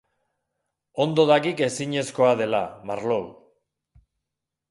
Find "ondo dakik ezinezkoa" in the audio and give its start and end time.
1.03-2.31